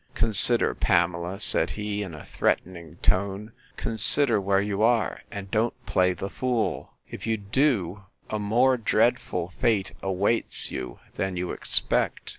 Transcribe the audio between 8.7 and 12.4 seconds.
dreadful fate awaits you than you expect.